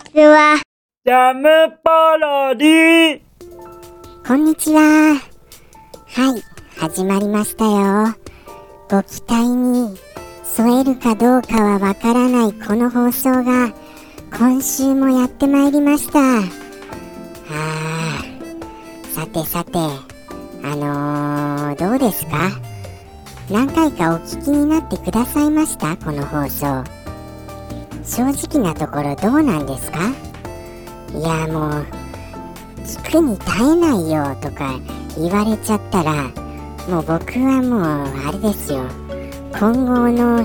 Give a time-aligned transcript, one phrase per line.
[0.00, 0.60] ちは。
[1.04, 1.48] ジャム
[1.82, 3.20] パロディ
[4.26, 4.80] こんにちは。
[4.80, 6.42] はい、
[6.78, 8.14] 始まりましたよ。
[8.90, 9.96] ご期待に
[10.44, 13.72] 添えるかどうかはわからないこの放送が
[14.36, 16.18] 今週もやってまいりました。
[16.18, 19.78] あー、さてさて、
[20.62, 22.50] あのー、どうですか？
[23.50, 25.96] 何回かお聞きになってくださいました？
[25.96, 26.84] この放送。
[28.10, 30.00] 正直なところどうなんですか？
[31.14, 31.86] いやもう
[32.82, 34.80] 聞くに耐えないよとか
[35.16, 36.24] 言われちゃったら
[36.88, 37.82] もう僕はもう
[38.28, 38.80] あれですよ。
[39.52, 40.44] 今後の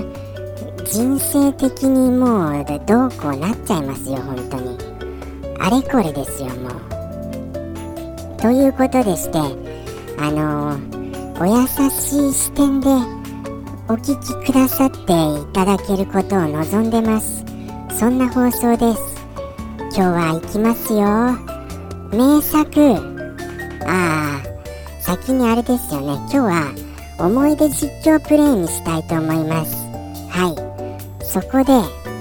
[0.84, 4.78] 人生的にもうどうこうなっちゃいますよ本当に。
[5.58, 6.72] あれこれですよもう。
[8.40, 9.38] ということでして
[10.20, 10.78] あの
[11.40, 12.88] お優しい視点で
[13.88, 15.02] お聞きくださってい
[15.52, 17.45] ただけることを望んでます。
[17.98, 19.00] そんな放送です。
[19.78, 21.32] 今日は行きますよ。
[22.12, 22.94] 名作。
[23.86, 24.42] ああ
[25.00, 26.06] 先にあれですよね。
[26.14, 26.74] 今日は
[27.18, 29.74] 思い出実況プレイにしたいと思います。
[30.28, 30.52] は
[31.20, 31.24] い。
[31.24, 31.72] そこで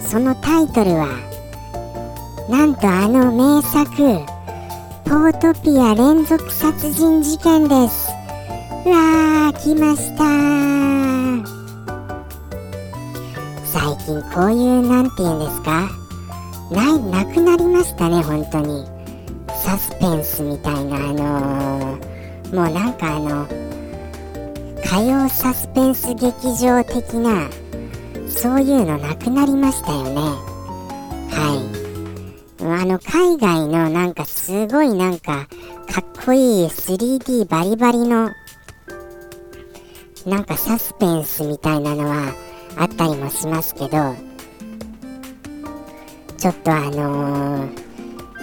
[0.01, 1.07] そのタイトルは
[2.49, 3.85] なんとあの名作
[5.03, 8.09] ポートピア連続殺人事件です。
[8.85, 10.64] うわー来ました
[14.05, 15.89] 近こういうなんて言うんですか？
[16.71, 18.85] ないなくなりましたね本当に。
[19.63, 23.47] サスペンスみたいなあのー、もうなんかあの
[24.83, 27.49] 歌謡サスペンス劇場的な
[28.29, 30.21] そういうのなくなりましたよね。
[31.31, 31.59] は
[32.61, 32.63] い。
[32.63, 35.47] あの海外のなんかすごいなんか
[35.91, 38.31] かっこいい 3D バリバリの
[40.25, 42.33] なんかサスペンスみたいなのは
[42.77, 44.15] あったりもしますけど
[46.37, 47.69] ちょっとあのー、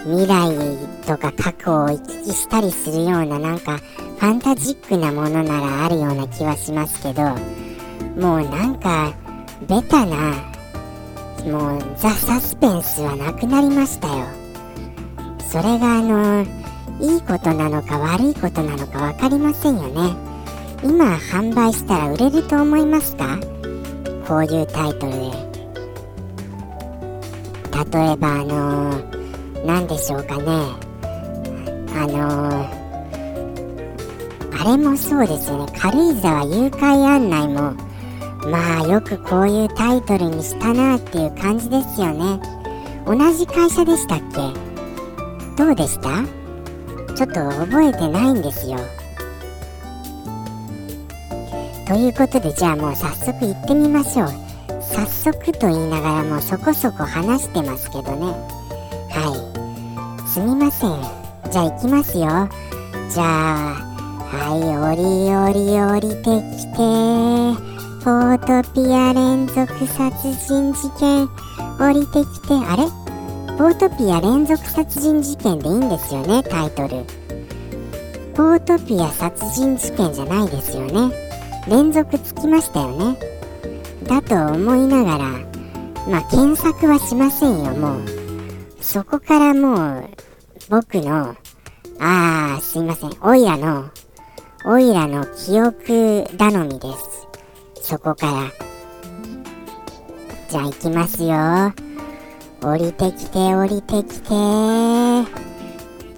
[0.05, 7.23] 未来とか過去を行き来したりするようななんかファンタジックなものならあるような気はしますけど
[8.21, 9.15] もうなんか
[9.69, 10.35] ベタな
[11.45, 14.27] もうザ・サスペンスはなくなりましたよ。
[15.51, 16.47] それがあの
[17.01, 20.15] いいことなのか悪いことなのか分かりませんよね。
[20.85, 23.39] 今販売したら売れると思いますか？
[24.27, 25.19] こういうタイトルで。
[27.99, 30.45] 例えばあのー、何でしょうかね。
[31.95, 32.67] あのー、
[34.61, 35.73] あれもそうですよね。
[35.79, 37.75] 軽井沢誘拐案内も
[38.51, 42.41] まあよくこういうタイトルにしたなっていう感じですよね。
[43.05, 45.63] 同じ会社でしたっけ？
[45.63, 46.23] どうでした？
[47.15, 48.79] ちょっと覚えてないんですよ。
[51.93, 54.29] ということでじゃあもう早速行ってみましょう。
[54.81, 58.33] 早速と言いながらもうそこそこ話してますけどね。
[59.11, 59.29] は
[60.25, 60.27] い。
[60.27, 60.91] すみません。
[61.53, 62.49] じゃあ行きますよ。
[63.11, 63.75] じゃあ
[64.25, 65.05] はい降り
[65.37, 66.79] 降り降りてきて
[68.03, 71.29] ポートピア連続殺人事件
[71.79, 72.89] 降りてきてあれ？
[73.59, 77.05] ポートピア連続殺人事件でいいんですよねタイトル。
[78.35, 81.31] ポートピア殺人事件じゃないですよね。
[81.69, 83.19] 連続つきましたよね。
[84.05, 85.25] だと思いながら
[86.09, 88.03] まあ検索はしませんよもう。
[88.81, 90.11] そこからもう
[90.69, 91.37] 僕の
[92.01, 93.11] ああすいません。
[93.23, 93.85] オイラの
[94.65, 97.91] オイラの記憶頼みです。
[97.91, 98.51] そこから。
[100.49, 101.73] じゃあ行きますよ。
[102.61, 104.29] 降りてきて降りてきて。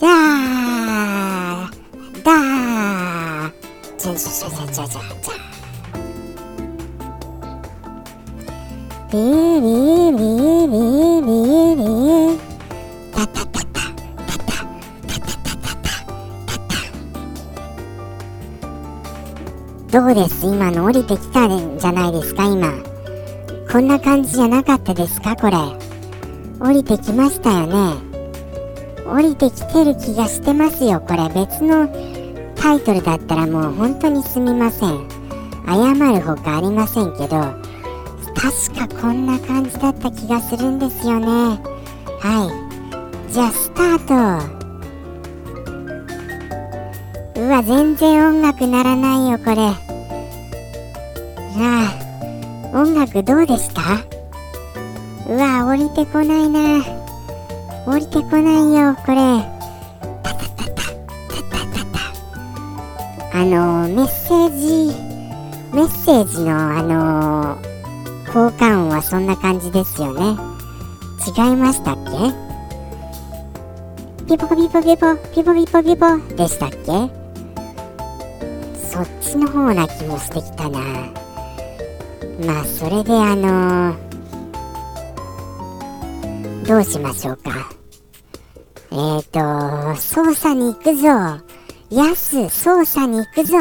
[0.00, 0.63] だー
[4.04, 5.00] じゃじゃじゃじゃじゃじゃじゃ
[9.10, 12.38] ビービービービービービー
[13.14, 16.53] タタタタタタタタタタ
[19.88, 20.44] タどうです？
[20.44, 22.44] 今の降りてきたんじゃないですか？
[22.44, 22.75] 今。
[23.72, 25.34] こんな感じじゃなかったですか？
[25.34, 25.56] これ。
[26.61, 27.94] 降りてきましたよね。
[29.06, 31.00] 降りてきてる気がしてますよ。
[31.00, 31.88] これ別の
[32.64, 35.06] タイトルだったらもう本当にすみません。
[35.66, 37.61] 謝るほかありませんけど確
[38.75, 41.26] かこんな感じだった気がするんですよね。
[42.20, 42.50] は
[43.28, 43.31] い。
[43.31, 43.99] じゃあスター
[47.34, 47.38] ト。
[47.38, 49.56] うわ全然音楽ならないよこれ。
[49.66, 49.78] あ
[52.72, 53.82] あ音楽どうでした
[55.31, 56.82] うわ降りてこないな。
[57.87, 59.53] 降りてこないよこれ。
[63.36, 64.94] あのメッセージ
[65.75, 67.58] メッセージのあの
[68.32, 70.38] 効果音はそんな感じですよね。
[71.36, 72.10] 違いましたっけ？
[74.28, 76.76] ピポピポピポピポピポピポでしたっけ？
[78.88, 80.78] そっちの方な気もしてきたな。
[82.46, 83.96] まあそれであの、
[86.64, 87.69] どうしましょうか。
[88.92, 91.08] えーと捜査に行くぞ。
[91.94, 93.56] ヤス捜査に行くぞ。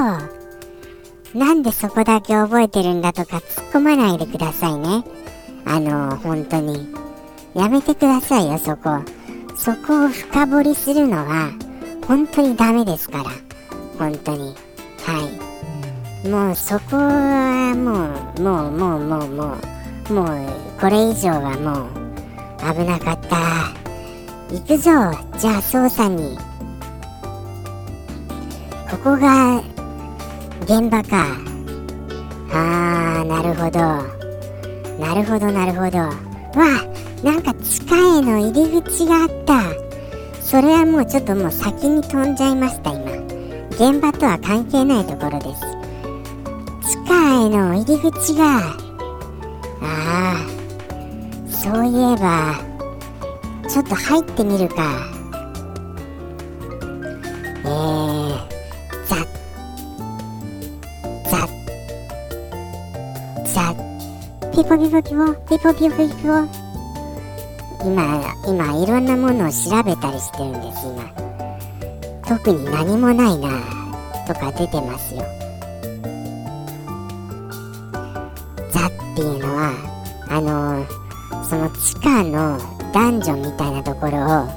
[1.36, 5.04] なんでそこだけ覚えてるんだとか突っ込まないでくださいね。
[5.66, 6.88] あのー、本当に。
[7.54, 9.02] やめてくださいよそこ。
[9.56, 11.52] そこを深掘りするのは
[12.08, 13.26] 本当にダメですから。
[14.00, 14.56] 本当に。
[15.06, 15.30] は
[16.26, 16.28] い。
[16.28, 19.58] もうそこはもうもうもうもうも
[20.10, 20.14] う。
[20.14, 20.28] もう
[20.82, 23.38] これ以上はもう危なかった。
[24.52, 24.90] 行くぞ。
[25.38, 26.36] じゃあ捜査に。
[28.94, 29.60] ここが
[30.62, 31.26] 現場か。
[32.52, 33.80] あーなるほど。
[35.04, 35.98] なるほどなるほど。
[35.98, 36.14] わ
[37.24, 39.64] なんか地下への入り口があった。
[40.40, 43.12] それはもうちょっともう先に飛んじゃいました今。
[43.72, 45.62] 現場とは関係ないところです。
[46.88, 48.76] 地下への入り口があ
[49.82, 50.36] あ
[51.50, 52.62] そういえば
[53.68, 55.13] ちょっと入ってみるか。
[64.54, 66.30] ッピポピポピポピポピポピポ
[67.84, 71.12] 今今いろんなものを調べたりしてるんです今。
[72.28, 73.50] 特に何もないな
[74.28, 75.24] とか出てますよ。
[78.72, 79.74] ザっていうのは
[80.30, 80.86] あの
[81.44, 82.60] その地下の
[82.94, 84.48] ダンジョンみたいなところを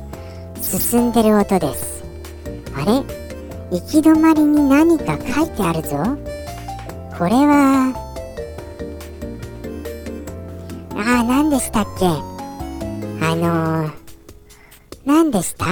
[0.62, 2.04] 進んでる音です。
[2.76, 3.02] あれ？
[3.70, 5.96] 行き止まりに何か書いてあるぞ。
[7.18, 8.05] これは
[11.56, 12.04] でしたっけ？
[12.04, 13.92] あのー、
[15.06, 15.64] 何でした？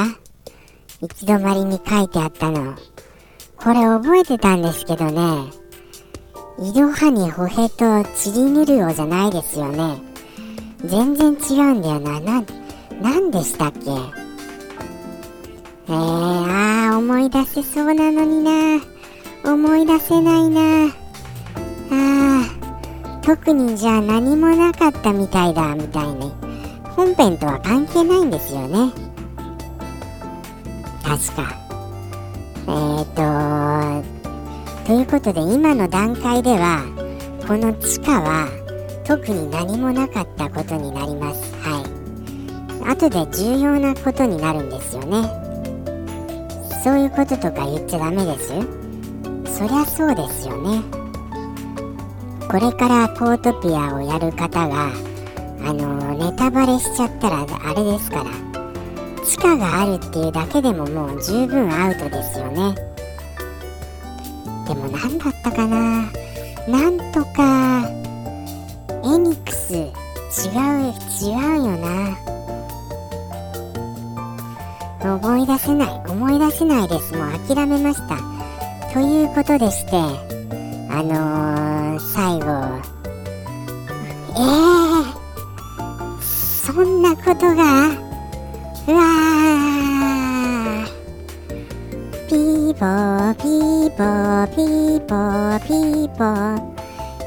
[1.03, 2.75] 行き止まりに書いてあったの。
[3.57, 5.21] これ覚えてたんですけどね。
[6.59, 9.99] 井戸葉に歩兵とチリヌルオじゃないですよね。
[10.87, 12.19] 全然違うんだよな。
[12.19, 12.43] な
[13.03, 13.81] 何でしたっけ？
[13.81, 18.81] えー、あー思い出せそうなのにな。
[19.45, 20.95] 思い出せないな。
[23.25, 26.31] 特にじゃあ何もなかったみたいだみたいね。
[26.94, 28.93] 本編とは関係ないんですよね。
[31.03, 31.56] 確か。
[32.67, 34.15] えーと
[34.87, 36.85] ということで今の段階では
[37.49, 38.49] この地下は
[39.06, 41.55] 特に何もなかったことになります。
[41.62, 42.91] はい。
[42.91, 45.44] 後で重要なことになるんですよね。
[46.85, 48.49] そういうこととか言っちゃダメです
[49.59, 51.04] そりゃそうですよね。
[52.55, 54.93] これからポートピアをやる方が
[55.67, 58.27] あのネタバレしちゃったらあれですから
[59.25, 62.77] 地下があるっていうだけでももう十分アウトですよね。
[64.69, 66.09] でも何だったかな？
[66.69, 67.89] なんとか
[69.03, 69.91] エニックス違う
[71.21, 72.17] 違うよな。
[75.17, 77.17] 思い出せない思い出せないです。
[77.17, 78.17] もう諦めました。
[78.93, 81.63] ということでしてあのー、
[86.75, 87.87] そんなことが
[88.88, 90.87] うわー
[92.28, 96.75] ピーポーピーポーピーポーピーポー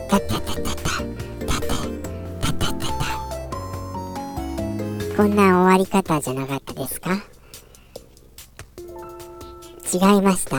[0.09, 0.99] タタタタタタ
[1.47, 2.99] タタタタ
[5.15, 7.23] こんな終わり方じゃなかったですか
[9.93, 10.57] 違いました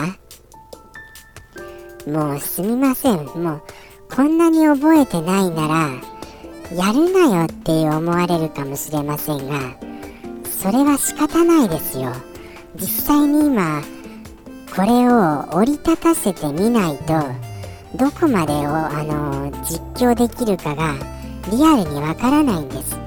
[2.09, 3.61] もうすみませんもう
[4.09, 6.18] こんなに覚えてないなら
[6.75, 9.75] やるなよって思われるかもしれませんが
[10.43, 12.11] それは仕方ないですよ。
[12.75, 13.81] 実際に今
[14.75, 17.13] これを折り立たせてみないと
[17.95, 20.93] どこまでをあの実況できるかが
[21.51, 22.97] リアルにわからないんです。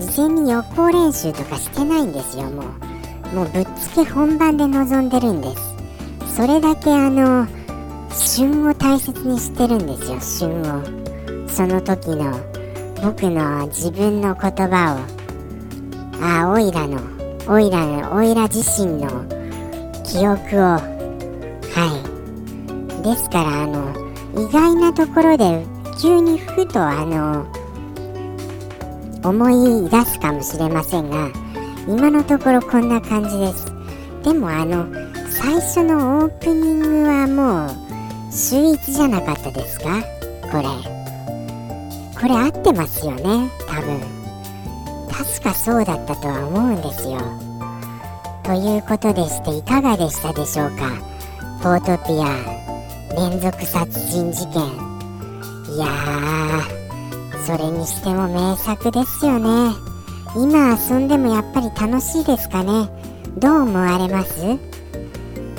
[0.00, 2.62] 事前に予行練習とかしてないんですよも
[3.32, 3.36] う。
[3.36, 6.36] もうぶっつけ本番で臨んでるんです。
[6.36, 7.46] それだけあの
[8.10, 10.82] 旬を大切にしてるんですよ旬を。
[11.46, 12.51] その時の
[13.02, 17.00] 僕の自分の言葉をあオイラの
[17.48, 19.08] オイラのオイラ自身の
[20.04, 21.98] 記憶をは
[23.00, 23.02] い。
[23.02, 23.92] ですからあの
[24.34, 25.66] 意外なところで
[26.00, 27.44] 急にふとあの
[29.28, 31.28] 思い出すかもしれませんが
[31.88, 33.66] 今のところこんな感じです。
[34.22, 34.86] でもあの
[35.28, 40.00] 最初のオープニングはもう秀逸じゃなかったですか？
[40.52, 41.01] これ。
[42.22, 43.50] これ合ってますよね。
[43.66, 44.00] 多分。
[45.10, 47.18] 確かそうだったとは思うんですよ。
[48.44, 50.92] ということでしていかがでしたでしょうか？
[51.60, 54.62] ポートピア連続殺人事件。
[55.74, 59.74] いやーそれにしても名作ですよね。
[60.36, 62.88] 今遊んでもやっぱり楽しいですかね？
[63.36, 64.40] どう思われます？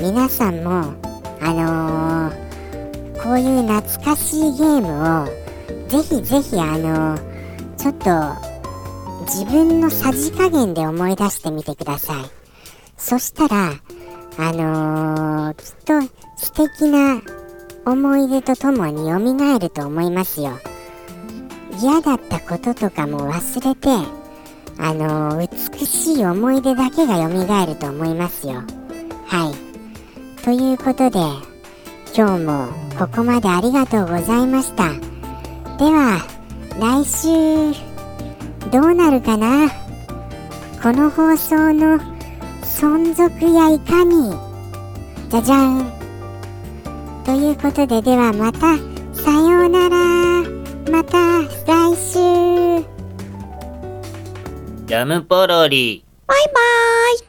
[0.01, 0.93] 皆さんも
[1.41, 5.43] あのー、こういう懐かしいゲームを
[5.94, 7.20] ぜひぜひあの、
[7.78, 8.10] ちょっと
[9.26, 12.26] 自分のさじ加減で思い出してみてください。
[12.98, 13.74] そしたら
[14.40, 16.02] あのー、きっと
[16.36, 17.22] 素敵な
[17.86, 20.58] 思い出とともに蘇ると思いますよ。
[21.80, 23.90] 嫌だったこととかも忘れて
[24.80, 28.64] あのー、美しい思い出だけが蘇ると思いますよ。
[29.28, 30.44] はい。
[30.44, 31.20] ということで
[32.18, 35.12] 今日もここまでありがとうございました。
[35.84, 36.25] では
[36.80, 37.28] 来週
[38.72, 39.70] どうなるかな？
[40.82, 42.00] この放送の
[42.62, 44.32] 存続やいかに？
[45.30, 45.92] じゃじゃん。
[47.25, 48.78] ということでではまた
[49.12, 50.44] さようなら。
[50.90, 52.86] また来週。
[54.86, 56.06] ジャムポロリ。
[56.28, 57.20] バイバーイ